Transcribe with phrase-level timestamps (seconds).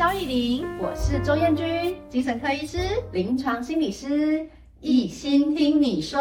[0.00, 2.78] 萧亦伶，我是周燕君，精神科医师、
[3.12, 4.48] 临床心理师，
[4.80, 6.18] 一心听你说。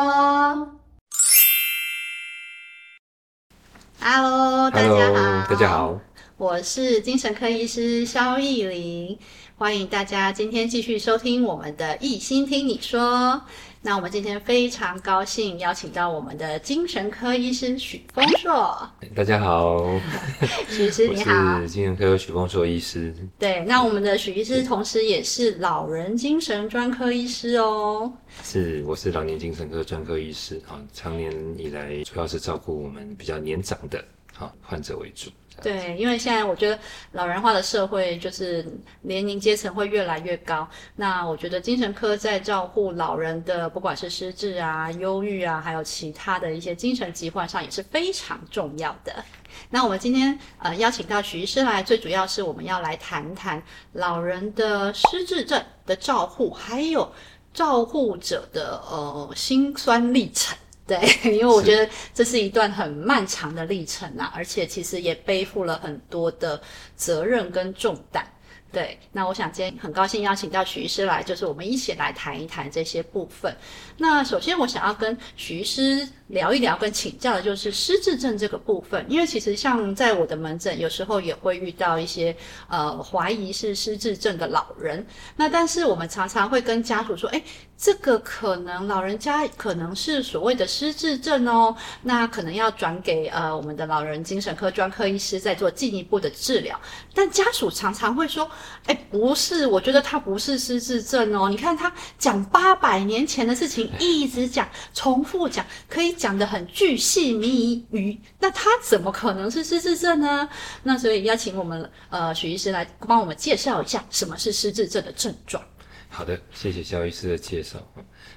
[4.01, 5.97] Hello，大家好，大家好，
[6.35, 9.17] 我是精神科医师萧亦伶，
[9.55, 13.41] 欢迎大家今天继续收听我们的一心听你说。
[13.81, 18.77] 那我们今天非常高兴邀请到我们的精神科医师许峰硕。
[19.15, 19.79] 大家好，
[20.67, 23.15] 许医师你好，我是精神科许峰硕医师。
[23.37, 28.11] 对，那我们的许医师同时也是老人精神专科医师哦。
[28.43, 34.03] 是，我是老年精神科专科医师啊，长年以来主要是照顾我们比较年长的
[34.37, 35.29] 啊患者为主。
[35.61, 36.79] 对，因为现在我觉得
[37.11, 38.65] 老人化的社会就是
[39.01, 40.67] 年龄阶层会越来越高。
[40.95, 49.23] 那我觉得精神科在照顾老人的，不管是失智啊、忧郁啊，还有其他的一些精神疾患上也是非常重要的。
[49.69, 53.61] 那我们今天呃邀请到许医师来，最主要是我们要来谈谈
[53.93, 57.11] 老人的失智症的照护，还有
[57.53, 60.57] 照护者的呃辛酸历程。
[60.89, 60.97] 对，
[61.31, 66.59] 因为我觉得这是一段很漫长的历程啊，而且其实也背负了很多的
[66.95, 68.25] 责任跟重担。
[68.71, 73.55] 对，那我想今天很高兴邀请到许医师来，就是我们一起来谈一谈这些部分。
[73.99, 82.35] 那首先我想要跟徐师聊一聊，跟请教的就是失智症这个部分，因为其实像在我的门诊，有时候也会遇到一些
[82.69, 85.05] 呃怀疑是失智症的老人。
[85.35, 87.43] 那但是我们常常会跟家属说，诶，
[87.77, 96.79] 这个可能老人家可能是所谓的失智症哦，那可能要转给呃我们的老人精神科专科医师再做进一步的治疗。
[97.13, 98.49] 但家属常常会说，
[98.85, 106.09] 诶，不是，我觉得他不是失智症哦，你看他讲八百年前的事情，一直讲，重复讲，可以。
[106.19, 107.45] 讲得很巨细靡
[107.91, 110.49] 遗，那他怎么可能是失智症呢？
[110.83, 115.63] 那所以邀请我们呃许医师来帮我们介绍一下什么是失智症的症状。
[116.09, 117.77] 好的，谢谢肖医师的介绍。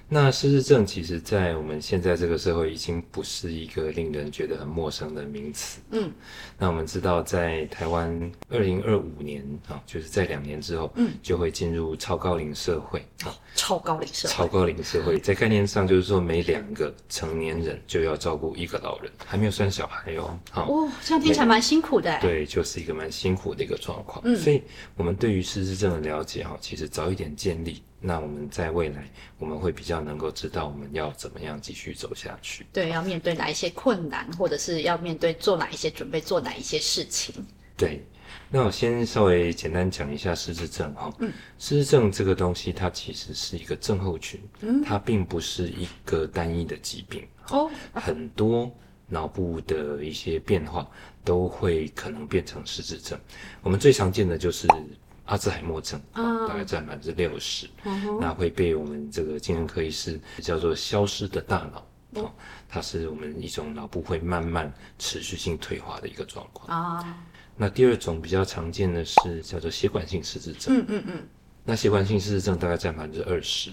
[0.09, 5.81] 那失智症其实，在我们现在这个社会，已经不是一个令人觉得很陌生的名词。
[5.91, 6.13] 嗯，
[6.59, 13.01] 那我们知道，在台湾二零二五年啊，就是在两年之后，嗯，就会进入超高龄社会。
[13.25, 20.39] 啊，超高龄社会，超高龄社会，在概念上就是说，每两个成年人就要照顾一个老人，还没有算小孩哦。
[20.55, 22.21] 哦，这样听起来蛮辛苦的。
[22.21, 24.21] 对，就是一个蛮辛苦的一个状况。
[24.27, 24.63] 嗯，所以
[24.95, 27.83] 我们对于失智症的了解哈，其实早一点建立。
[28.05, 29.09] 那我们在未来，
[29.39, 32.67] 我们会比较能够知道我们要怎么样继续走下去。
[32.73, 37.33] 对，要面对哪一些困难，或者是要面对做哪一些准备，做哪一些事情。
[37.77, 38.05] 对，
[38.51, 41.15] 那我先稍微简单讲一下失智症哈。
[41.21, 47.25] 嗯，失智症这个东西，它其实是一个症候群，嗯，它并不是一个单一的疾病。
[47.51, 48.69] 哦，很多
[49.07, 50.85] 脑部的一些变化
[51.23, 53.17] 都会可能变成失智症。
[53.63, 54.67] 我们最常见的就是。
[55.25, 57.69] 阿兹海默症啊，大概占百分之六十，
[58.21, 62.33] 那会被我们这个精神科医师叫做消失的大脑，哦，
[62.69, 66.69] 它是我们一种脑部会慢慢持续性退化的一个状况。
[66.77, 67.17] 啊。
[67.57, 71.29] 那第二种比较常见的是叫做血管性失智症，嗯嗯嗯。
[71.65, 73.71] 那习惯性失智症大概占百分之二十，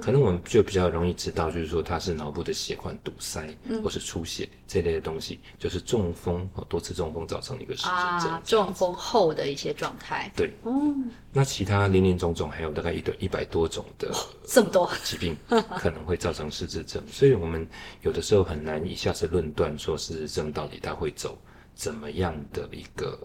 [0.00, 7.92] 可能我们就比较容易知道，就是说它是脑部的血管堵塞，嗯、或是出血这类的东西，就是中风或多次中风造成的一个失智症。
[7.92, 10.32] 啊，中风后的一些状态。
[10.34, 14.10] 对，嗯，那其他林林总总还有大概一对一百多种的
[14.46, 15.36] 这么多疾病
[15.78, 17.68] 可能会造成失智症，所以我们
[18.00, 21.36] 有的时候很难一下子论断说失智症到底它会走
[21.74, 23.18] 怎么样的一个。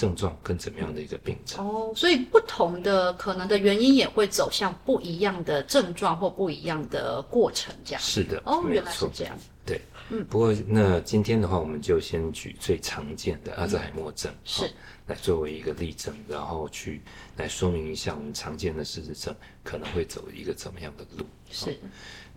[0.00, 1.66] 症状跟怎么样的一个病程。
[1.66, 8.00] 哦，所以不同的可能的原因也会走向不一样的症状或不一样的过程，这样。
[8.00, 9.78] 是的哦，原来是这样，对，
[10.08, 14.70] 嗯，不过那今天的话，我们就先举最常见的阿兹海默症、嗯、是
[15.06, 17.02] 来作为一个例证，然后去
[17.36, 21.26] 来说明一下我们常见的失智症可能会走一个怎么样的路。
[21.50, 21.78] 是，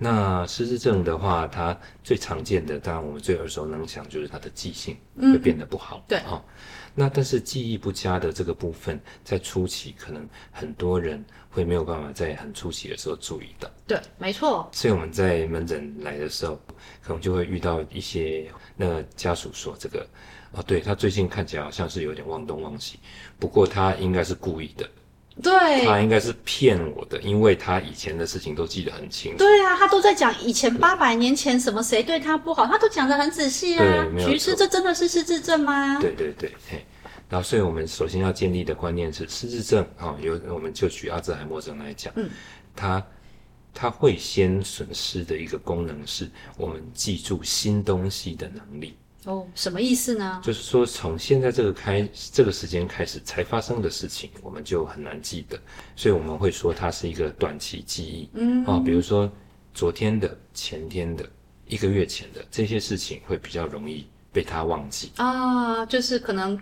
[0.03, 6.43] 那失智症的话，它最常见的，当然我们最耳熟能详就是它的记性会变得不好，嗯、对啊。
[6.93, 13.69] 那但是记忆不佳的这个部分，在初期可能很多人会没有办法在很初期的时候注意到。
[13.87, 14.69] 对，没错。
[14.73, 16.59] 所以我们在门诊来的时候，
[17.01, 20.05] 可能就会遇到一些那家属说：“这个
[20.51, 22.99] 哦，对，他最近看起来好像是有点忘东忘西，
[23.39, 24.85] 不过他应该是故意的。”
[25.41, 29.39] 对，他应该是骗我的，因为他以前的事情都记得很清楚。
[29.39, 33.83] 对啊，他都在讲以前八百年前什么谁对他不好，他都讲得很仔细啊。
[33.83, 34.29] 对，没有错。
[34.29, 35.99] 许医师，这真的是失智症吗？
[35.99, 36.85] 对对对，嘿。
[37.29, 42.29] 然后，所以我们首先要建立的观念是，失智症啊，有我们就举阿兹海默症来讲，嗯，
[42.75, 43.03] 他
[43.73, 48.95] 他会先损失的一个功能是我们记住新东西的能力。
[49.25, 50.41] 哦，什么意思呢？
[50.43, 55.57] 就是说，从现在这个开这个时间开始才发生的事情，我们就很难记得，
[55.95, 58.29] 所以我们会说它是一个短期记忆。
[58.33, 59.31] 嗯，啊，比如说
[59.73, 61.25] 昨天的、前天的、
[61.67, 65.11] 一个月前的这些事情，会比较容易被他忘记。
[65.15, 66.59] 啊，就是可能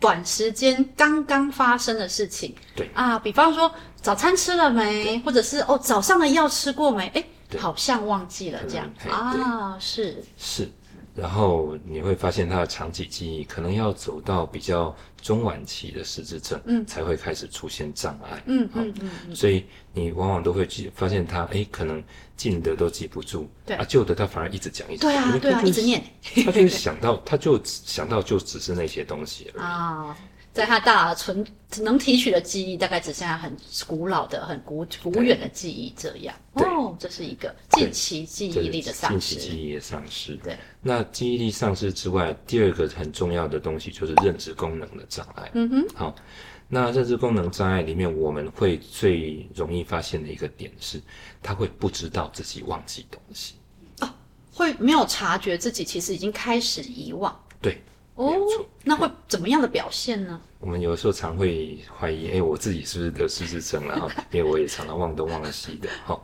[0.00, 2.54] 短时间刚刚发生的事情。
[2.74, 3.70] 对啊，比方说
[4.00, 7.06] 早餐吃了没，或者是哦早上的药吃过没？
[7.08, 7.24] 哎，
[7.58, 10.70] 好像忘记了这样啊，是是。
[11.18, 22.02] 然后你会发现他的长期记忆可能要走到比较中晚期的失智症，嗯，才会开始出现障碍，嗯嗯嗯，所以你往往都会记发现他，哎，可能
[22.36, 23.76] 近的都记不住，对。
[23.76, 26.02] 啊，旧的他反而一直讲一直讲，对啊对啊，一直念，
[26.44, 29.64] 他就是想到他就想到就只是那些东西而已。
[29.64, 30.16] 啊。
[30.52, 31.46] 在他大脑存
[31.82, 33.54] 能提取的记忆，大概只剩下很
[33.86, 35.94] 古老的、很古古远的记忆。
[35.96, 39.36] 这样哦，这是一个近期记忆力的丧失。
[39.36, 40.34] 近期记忆的丧失。
[40.42, 40.56] 对。
[40.80, 45.50] 那记忆力丧失之外，第二个很重要的东西就是认知功能的障碍。
[45.54, 45.86] 嗯哼。
[45.94, 46.16] 好，
[46.66, 51.00] 那认知功能障碍里面，我们会最容易发现的一个点是，
[51.40, 53.54] 他会不知道自己忘记东西。
[54.00, 54.10] 哦，
[54.52, 57.38] 会没有察觉自己其实已经开始遗忘。
[57.60, 57.80] 对。
[58.18, 58.36] 哦，
[58.82, 60.40] 那会怎么样的表现呢？
[60.58, 64.08] 我们有时候常会怀疑，哎，我自己是不是得失智症了哈？
[64.32, 66.20] 因为我也常常忘东忘西的哈。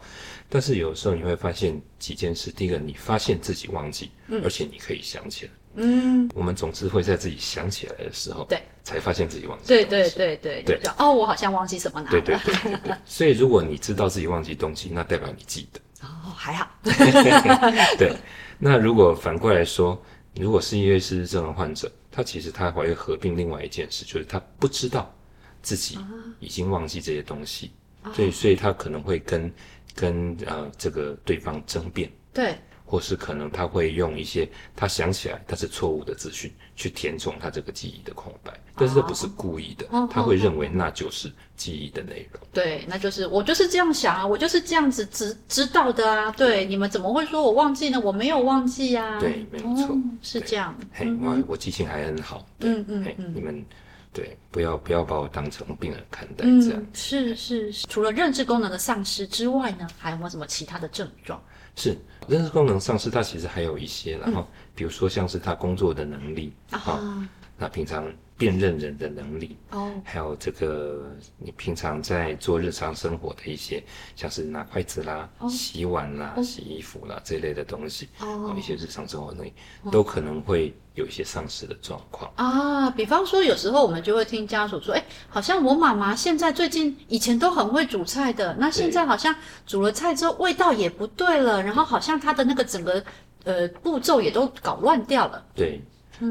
[0.49, 12.95] 但是有时候你会发现几件事，第一个，你发现自己忘记，嗯，而且你可以想起来，嗯，我们总是会在自己想起来的时候，对，才发现自己忘记，对对对对对，哦，我好像忘记什么了，对对对对对。
[13.07, 16.69] 所以如果你知道自己忘记东西，那代表你记得，哦，还好，
[17.97, 18.13] 对。
[18.59, 20.01] 那如果反过来说，
[20.37, 25.15] 如果是因为失智症的患者，他其实他还会合并另外一件事，就是他不知道
[25.63, 25.99] 自己
[26.41, 27.71] 已经忘记这些东西，
[28.03, 29.53] 啊、所以所以他可能会跟
[29.95, 32.57] 跟呃这个对方争辩，对，
[32.95, 42.41] 或是可能他会用一些他想起来他是错误的资讯去填充他这个记忆的空白，但是这不是故意的，啊、他会认为那就是记忆的内容。
[42.53, 46.31] 对，那就是我就是这样想啊，我就是这样子知知道的啊。
[46.37, 47.99] 对，你们怎么会说我忘记呢？
[47.99, 49.19] 我没有忘记呀、啊。
[49.19, 50.73] 对，没错，哦、是这样。
[50.93, 52.47] 嘿，我、嗯、我记性还很好。
[52.61, 53.65] 嗯嗯嘿，你们
[54.15, 56.81] 对，不要不要把我当成病人看待，这样。
[56.81, 57.87] 嗯、是是是。
[57.89, 61.43] 除了认知功能的丧失之外呢，还有没有什么其他的症状？
[61.77, 66.83] 是认知功能丧失，它其实还有一些，然后、嗯、比如说像是他工作的能力啊。
[66.87, 67.27] 哦
[67.57, 68.05] 那平常
[68.37, 71.09] 辨认人的能力哦，还有这个
[71.39, 73.83] 你平常在做日常生活的一些，
[74.17, 79.53] 像是拿筷子啦、洗碗啦、洗衣服啦这类的东西哦，一些日常生活能力
[79.93, 82.91] 都可能会有一些丧失的状况啊。
[82.91, 89.33] 比方说，有时候我们就会听家属说，哎，好像我妈妈现在最近以前都很会煮菜的，那现在好像
[89.65, 93.05] 煮了菜之后味道也不对了，然后好像她的那个整个
[93.45, 95.47] 呃步骤也都搞乱掉了。
[95.55, 95.81] 对。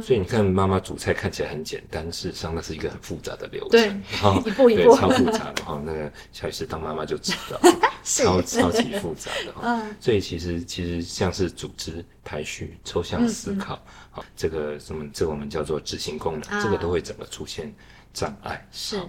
[0.01, 4.01] 所以你看，妈妈煮菜看起来很简单，事实上那是一个很复杂的流程，
[4.41, 5.81] 对，一步一步，超复杂的哈。
[5.85, 7.59] 那个小医师当妈妈就知道，
[8.03, 9.85] 超超级复杂的哈。
[9.99, 13.77] 所以其实其实像是组织、排序、抽象思考，
[14.09, 17.73] 好，这个什么，这个我们叫做执行功能，这个都会整个出现
[18.13, 18.65] 障碍。
[18.71, 19.01] 是。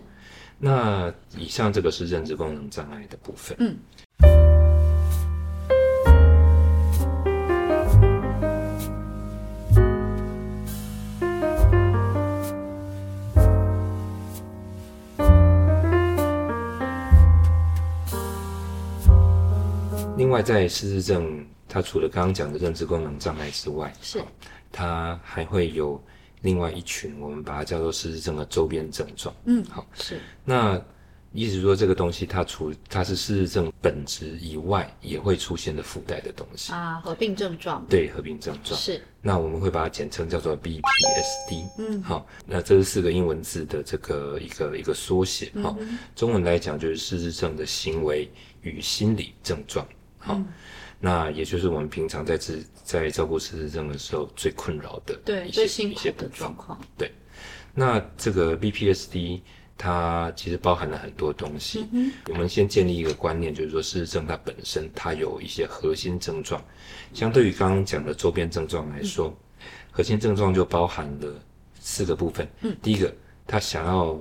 [0.58, 3.56] 那以上这个是认知功能障碍的部分。
[3.60, 3.76] 嗯。
[20.34, 24.20] 外，在失智症，它除了刚刚讲的认知功能障碍之外，是
[24.72, 26.02] 它还会有
[26.42, 29.32] 另外一群，我们把它叫做失智症的周边症状。
[29.44, 30.82] 嗯，好，是那
[31.30, 37.86] 意思说，这个东西它除它是失智症本质以外，也会出现的附带的东西啊，合并症状。
[37.88, 39.00] 对，合并症状是。
[39.22, 41.64] 那我们会把它简称叫做 BPSD。
[41.78, 45.52] 嗯，好，那这是四个英文字的这个一个一个缩写。
[45.62, 48.28] 好，嗯、中文来讲就是失智症的行为
[48.62, 49.86] 与心理症状。
[50.24, 50.40] 好，
[50.98, 56.80] 那也就是我们平常在治在照顾失智症的时候最困扰的对一些一些的状况。
[56.96, 57.12] 对，
[57.74, 59.42] 那这个 BPSD
[59.76, 61.86] 它其实包含了很多东西。
[61.92, 66.64] 嗯、我们先建立一个观念，就是说失智症它本身它有一些核心症状，
[67.12, 71.38] 相对于刚刚讲的周边症状来说，嗯、核心症状就包含了
[71.80, 72.48] 四个部分。
[72.62, 73.14] 嗯，第一个，
[73.46, 74.18] 他想要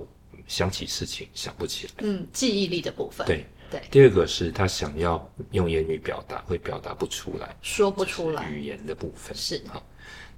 [0.47, 1.93] 想起事情想不起来。
[1.99, 3.25] 嗯，记忆力的部分。
[3.25, 3.45] 对。
[3.73, 9.83] 对第二个是他想要用言语表达，会表达不出来，说不出来语言的部分是好。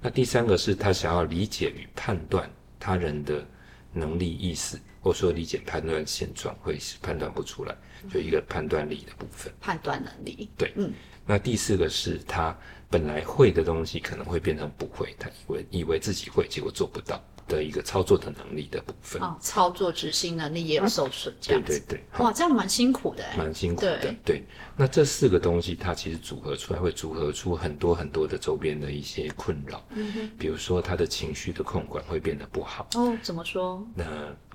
[0.00, 2.50] 那第三个是他想要理解与判断
[2.80, 3.44] 他人的
[3.92, 7.76] 能力、意思，或者说理解判断现状会判断不出来，
[8.10, 9.52] 就一个判断力的部分。
[9.60, 10.48] 判断能力。
[10.56, 10.90] 对，嗯。
[11.26, 12.56] 那第四个是他
[12.88, 17.22] 本来会的东西可能会变成不会，他以为以为自己会，结果做不到。
[17.48, 21.68] 的一个操作的能力的部分哦，操作执行能力也有受损，这样子。
[21.68, 23.98] 对对对，哇，这样蛮辛苦的，蛮辛苦的。
[24.00, 24.44] 对，对，
[24.76, 29.82] 那这四个东西它其实组合出来会组合出很多很多的周边的一些困扰。
[29.90, 32.88] 嗯哼，比如说他的情绪的控管会变得不好。
[32.94, 33.86] 哦，怎么说？
[33.94, 34.04] 那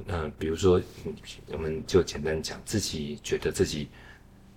[0.05, 0.81] 那比如说，
[1.47, 3.87] 我们就简单讲，自己觉得自己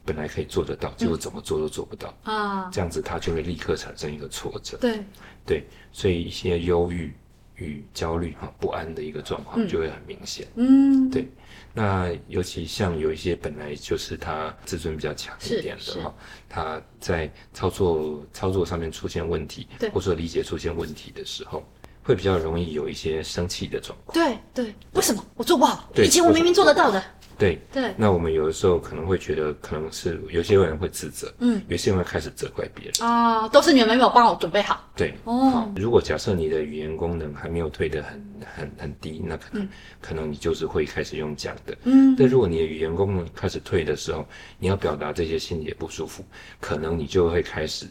[0.05, 4.77] 本来可以做得到，结果怎么做都做不到啊，这样子他就会立刻产生一个挫折。
[4.79, 5.03] 对
[5.47, 7.15] 对，所以一些忧郁。
[7.57, 10.47] 与焦虑哈不安的一个状况就会很明显。
[10.57, 11.29] 嗯，对。
[11.73, 16.15] 那尤其像有一些本来就是他自尊比较强一点的哈，
[16.49, 21.65] 他在操作操作上面出现问题，或者说理解出现问题的时候，
[22.03, 24.15] 会比较容易有一些生气的状况。
[24.15, 25.91] 对对，为什么我做不好？
[25.97, 27.03] 以前我明明做得到的。
[27.39, 27.61] 对。
[27.73, 33.09] 对，那我们有的时候可能会觉得，可能是有些人会自责，嗯，有些人会开始责怪别人。
[33.09, 34.83] 啊，都是你们没有帮我准备好。
[34.97, 35.15] 对。
[35.25, 38.25] 哦，如果假设你的语言功能还没有退得很
[38.57, 39.69] 很很低，那可能
[40.01, 44.27] 可能你就是会开始用讲的，嗯，但如果你的语言功能开始退的时候，
[44.59, 46.25] 你要表达这些心里的不舒服，
[46.61, 47.87] 可能你就会开始。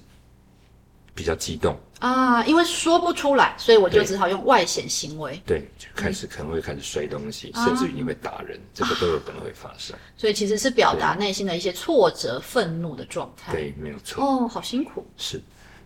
[1.15, 5.41] 比较激动啊，因为说不出来，所以我就只好用外显行为。
[5.45, 9.95] 对，就开始可能会开始摔东西，嗯、甚至于你会打人，啊、这个都有可能会发生。
[10.17, 13.53] 所以其实是表达内心的一些挫折、愤怒的状态。
[13.53, 14.23] 对，没有错。
[14.23, 15.05] 哦，好辛苦。
[15.17, 15.39] 是。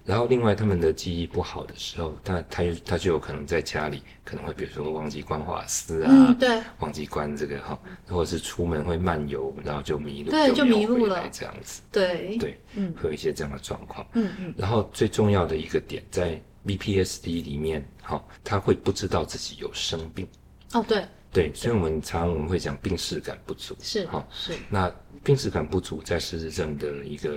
[0.07, 11.27] 然后另外他们的记忆不好的时候，他他他就有可能在家里可能会比如说忘记关瓦斯啊，嗯、对，忘记关这个哈，或者是出门会漫游，然后就迷路，对，就迷路了。
[11.29, 12.37] 这样子，对。
[12.37, 14.53] 对，嗯，会有一些这样的状况，嗯嗯。
[14.55, 20.25] 然后最重要的一个点在 BPSD 里面，哈，他会不知道自己有生病，
[20.71, 21.03] 哦对。
[21.33, 24.53] 对，所以我们常常我们会讲病识感不足，是哈是。
[24.69, 24.89] 那
[25.21, 27.29] 病识感不足在失智症的一个。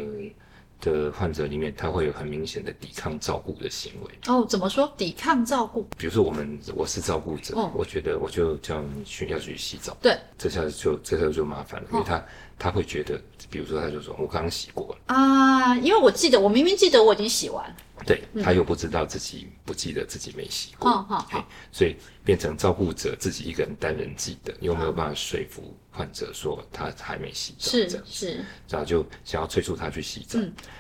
[0.80, 4.10] 的患者里面，他会有很明显的抵抗照顾的行为。
[4.26, 5.86] 哦，怎么说抵抗照顾？
[5.96, 9.96] 比如说，我们我是照顾者，哦、我觉得我就叫你去要去洗澡。
[10.00, 12.24] 对，这下子就这下子就麻烦了，因为他、哦、
[12.58, 13.20] 他会觉得，
[13.50, 17.74] 比如说他就说，我刚刚洗过了啊，因为我记得我明明记得我已经洗完。
[18.06, 21.18] 对，他又不知道自己不记得自己没洗过，好好。
[21.30, 30.38] 好，所以变成照顾者自己一个人单人记得，又没有办法说服患者说他还没洗澡，这样是，然后就想要催促他去洗澡，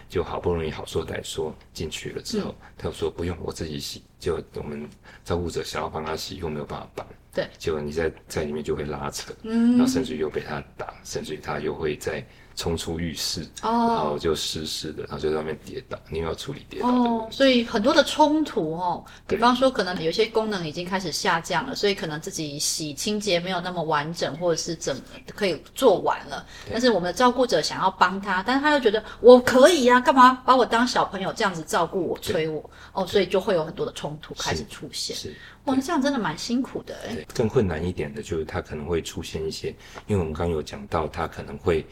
[0.08, 4.88] 就好不容易好说歹说进去了之后，他又说不用我自己洗，就我们
[5.24, 12.24] 照顾者想要帮他洗又没有办法帮，对，结果你在在里面就会拉扯，嗯，然后甚至又被他打，甚至于他又会在。
[12.60, 25.00] 冲出浴室，哦，然后就湿湿的，然后就在外面跌倒，你又要处理跌倒哦，所以很多的冲突哦，比方说可能有些功能已经开始下降了，所以可能自己洗清洁没有那么完整，或者是怎么
[25.34, 32.70] 可以做完了，但是我们的照顾者想要帮他，但是他又觉得我可以呀，干嘛把我当小朋友这样子照顾我、催我？
[32.92, 35.16] 哦，所以就会有很多的冲突开始出现。
[35.16, 37.16] 是，哇，那这样真的蛮辛苦的哎。
[37.32, 39.74] 更困难一点的就是他可能会出现一些，
[40.06, 41.86] 因为我们刚刚有讲到，他可能会。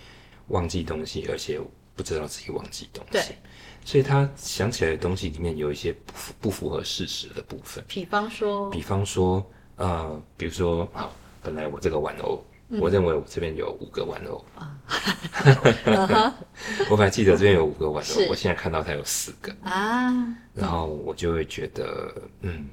[0.48, 1.60] 忘记东西，而且
[1.94, 3.22] 不知道自己忘记东西，对，
[3.84, 7.84] 所以他想起来的东西里面有一些不符不符合事实的部分。
[7.88, 9.44] 比方说，比方说，
[9.76, 11.12] 呃，比如说，好，
[11.42, 14.44] 本来我这个玩偶，嗯、我认为我这边有五个玩偶。
[14.54, 14.74] 啊，
[16.90, 19.54] 我本来记得这边有五个玩偶， 我现在看到它有四个。
[19.62, 20.12] 啊，
[20.54, 22.12] 然后我就会觉得，
[22.42, 22.68] 嗯。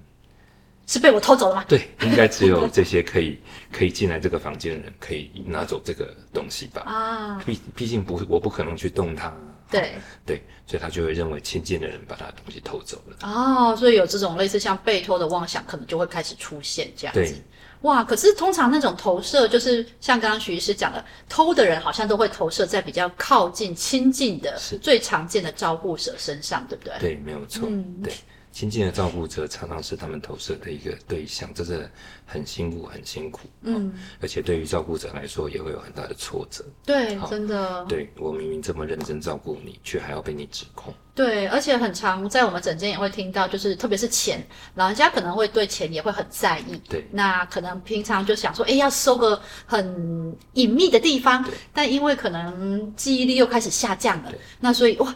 [0.88, 1.66] 是被我偷走了吗？
[1.68, 3.40] 对，应该只有这些可以
[3.72, 6.82] 可以进来这个房间的人可以拿走这个东西吧？
[6.86, 9.34] 啊，毕毕竟不，我不可能去动它。
[9.68, 13.18] 对对，所以他就会认为亲近的人把他的东西偷走了。
[13.28, 17.20] 哦，所以有这种类似像被偷的妄想，可能就会开始出现这样子。
[17.20, 17.34] 对，
[17.82, 18.04] 哇！
[18.04, 26.94] 可是通常那种投射，就是像刚刚徐医师讲的，偷的人好像都会投射在比较靠近、亲近的、最常见的照顾者身上，对不对？
[27.00, 27.68] 对，没有错。
[27.68, 28.14] 嗯，对。
[28.56, 31.92] 亲近的照顾者常常是他们投射的一个对象，这是
[32.26, 33.50] 很辛苦，很辛苦。
[33.64, 36.64] 嗯，而且对于照顾者来说，也会有很大的挫折。
[36.86, 37.84] 对，真的。
[37.90, 40.94] 对，我明明这么认真照顾你，却还要被你指控。
[41.14, 44.42] 对，而且很常在我们诊间也会听到，就是特别是钱，
[44.76, 46.82] 老人家可能会对钱也会很在意。
[46.88, 54.32] 对，那可能平常就想说，哎，要收个很隐秘的地方，但因为可能记忆力又开始下降了，
[54.62, 55.14] 那所以哇。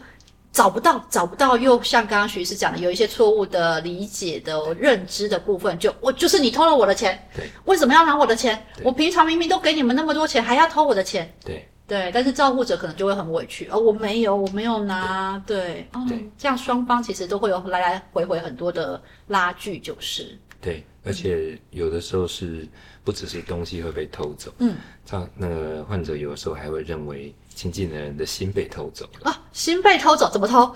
[0.52, 8.60] 找不到，找不到，又像刚刚徐医师讲的，有一些错误的理解的认知的部分，就我就是你偷了我的钱，对，为什么要拿我的钱？
[8.82, 11.32] 我平常明明都给你们那么多钱，还要偷我的钱？
[11.44, 11.66] 对。
[11.86, 16.06] 对，但是照顾者可能就会很委屈，哦，我没有，我没有拿，对，对，哦，
[16.38, 20.38] 这样双方其实都会有来来回回很多的拉锯，就是。
[20.60, 22.66] 对，而且有的时候是
[23.02, 29.30] 不只是东西会被偷走，嗯，这那个患者有的时候还会认为亲近的人的心被偷走了。
[29.30, 30.72] 啊，心被偷走怎么偷？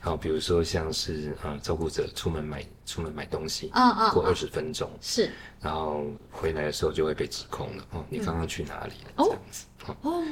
[0.00, 5.30] 好，比如说像是啊，照顾者出门买出门买东西，嗯嗯，过二十分钟是，
[5.60, 9.24] 然后回来的时候就会被指控了哦，你刚刚去哪里了？
[9.24, 9.64] 这样子
[10.02, 10.22] 哦，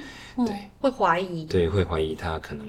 [0.46, 2.66] 对，会怀疑，对，会怀疑他可能，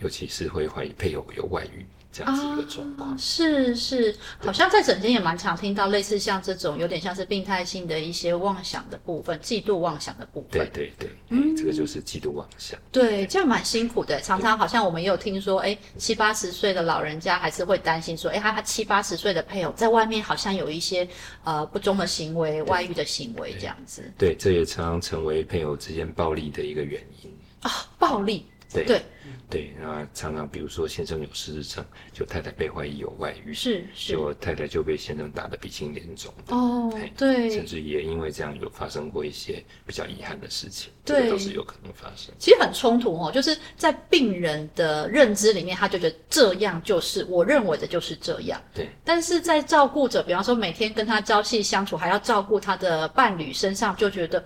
[0.00, 1.86] 尤其是会怀疑配偶有外遇。
[2.12, 10.50] 这样子一个状况，啊、是是，好像在整间也蛮常听到类似像这种有点像是病态性的一些妄想的部分，嫉妒妄想的部分。
[10.50, 12.78] 对对对，嗯，这个就是嫉妒妄想。
[12.90, 14.20] 对，这样蛮辛苦的。
[14.20, 21.06] 常常好像我们也有听说，哎，七八十岁的老人家还是会担心说，哎，他他七八十岁的配偶在外面好像有一些
[21.44, 24.02] 呃不忠的行为、外遇的行为这样子。
[24.18, 28.46] 对，这也常常成为配偶之间暴力的一个原因啊，暴力。
[28.72, 29.02] 对对
[29.48, 42.32] 对，然后常常比如说先生有失智症，就太太被怀疑有外遇，是是，就太太就被先生打得鼻青脸肿的哦，对，甚至也因为这样有发生过一些比较遗憾的事情，对，这个都是有可能发生。
[42.38, 48.88] 其实很冲突哦，就是在病人的认知里面，他就觉得这样就是我认为的就是这样，对。
[49.04, 54.42] 但是在照顾者，比方说每天跟他朝夕相处，还要照顾他的伴侣身上，就觉得。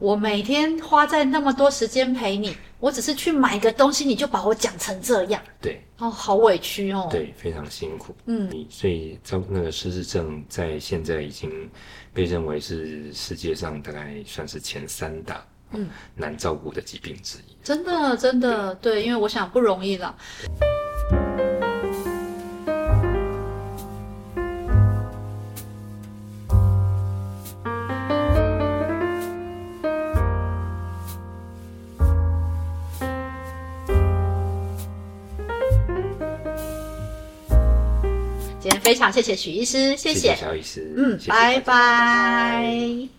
[0.00, 11.68] 我每天花在那么多时间陪你，我只是去买个东西，你就把我讲成这样，对，哦，好委屈哦，对，非常辛苦，嗯，所以照那个失智症在现在已经
[12.12, 20.16] 被认为是世界上大概算是前三大，嗯，难照顾的疾病之一，真的，真的，对，对，因为我想不容易了。
[38.98, 41.18] 常谢谢许医师，谢谢，谢谢萧医师，嗯。
[41.28, 43.17] 拜拜。